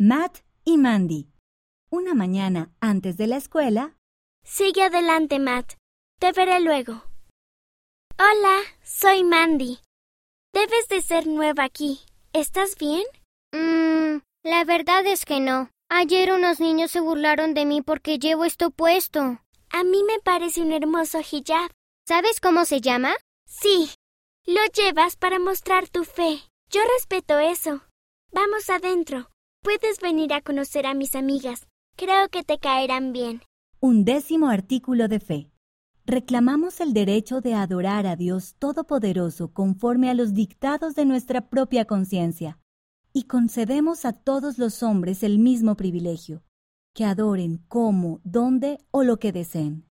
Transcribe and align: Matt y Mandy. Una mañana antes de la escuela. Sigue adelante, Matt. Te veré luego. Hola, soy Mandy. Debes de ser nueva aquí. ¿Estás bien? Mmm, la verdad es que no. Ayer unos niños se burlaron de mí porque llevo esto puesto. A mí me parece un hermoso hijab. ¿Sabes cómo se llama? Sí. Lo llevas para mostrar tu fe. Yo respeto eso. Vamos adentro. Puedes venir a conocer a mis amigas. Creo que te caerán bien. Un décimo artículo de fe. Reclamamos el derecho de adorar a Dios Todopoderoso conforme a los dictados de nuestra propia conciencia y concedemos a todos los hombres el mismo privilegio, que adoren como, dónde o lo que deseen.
Matt 0.00 0.44
y 0.64 0.78
Mandy. 0.78 1.26
Una 1.90 2.14
mañana 2.14 2.70
antes 2.80 3.16
de 3.16 3.26
la 3.26 3.36
escuela. 3.36 3.96
Sigue 4.44 4.84
adelante, 4.84 5.40
Matt. 5.40 5.72
Te 6.20 6.30
veré 6.30 6.60
luego. 6.60 7.02
Hola, 8.16 8.60
soy 8.84 9.24
Mandy. 9.24 9.80
Debes 10.54 10.86
de 10.88 11.02
ser 11.02 11.26
nueva 11.26 11.64
aquí. 11.64 11.98
¿Estás 12.32 12.76
bien? 12.78 13.02
Mmm, 13.52 14.20
la 14.44 14.64
verdad 14.64 15.04
es 15.04 15.24
que 15.24 15.40
no. 15.40 15.68
Ayer 15.88 16.30
unos 16.30 16.60
niños 16.60 16.92
se 16.92 17.00
burlaron 17.00 17.52
de 17.54 17.66
mí 17.66 17.82
porque 17.82 18.20
llevo 18.20 18.44
esto 18.44 18.70
puesto. 18.70 19.40
A 19.70 19.82
mí 19.82 20.04
me 20.04 20.20
parece 20.20 20.62
un 20.62 20.70
hermoso 20.70 21.18
hijab. 21.28 21.72
¿Sabes 22.06 22.40
cómo 22.40 22.66
se 22.66 22.80
llama? 22.80 23.16
Sí. 23.48 23.90
Lo 24.46 24.64
llevas 24.66 25.16
para 25.16 25.40
mostrar 25.40 25.88
tu 25.88 26.04
fe. 26.04 26.38
Yo 26.70 26.82
respeto 26.94 27.40
eso. 27.40 27.82
Vamos 28.30 28.70
adentro. 28.70 29.28
Puedes 29.62 30.00
venir 30.00 30.32
a 30.32 30.40
conocer 30.40 30.86
a 30.86 30.94
mis 30.94 31.14
amigas. 31.14 31.66
Creo 31.96 32.28
que 32.30 32.44
te 32.44 32.58
caerán 32.58 33.12
bien. 33.12 33.42
Un 33.80 34.04
décimo 34.04 34.48
artículo 34.48 35.08
de 35.08 35.20
fe. 35.20 35.50
Reclamamos 36.06 36.80
el 36.80 36.94
derecho 36.94 37.40
de 37.40 37.54
adorar 37.54 38.06
a 38.06 38.16
Dios 38.16 38.54
Todopoderoso 38.58 39.52
conforme 39.52 40.08
a 40.10 40.14
los 40.14 40.32
dictados 40.32 40.94
de 40.94 41.04
nuestra 41.04 41.50
propia 41.50 41.84
conciencia 41.84 42.58
y 43.12 43.24
concedemos 43.24 44.04
a 44.04 44.12
todos 44.12 44.58
los 44.58 44.82
hombres 44.82 45.22
el 45.22 45.38
mismo 45.38 45.76
privilegio, 45.76 46.42
que 46.94 47.04
adoren 47.04 47.58
como, 47.68 48.20
dónde 48.22 48.78
o 48.90 49.02
lo 49.02 49.18
que 49.18 49.32
deseen. 49.32 49.86